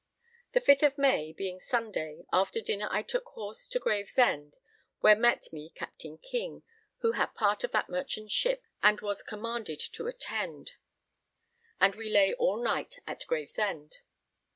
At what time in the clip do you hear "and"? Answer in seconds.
8.81-8.99, 11.79-11.93